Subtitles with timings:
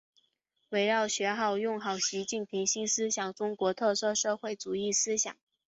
[0.69, 5.37] 围绕学好、用好习近平新时代中国特色社会主义思想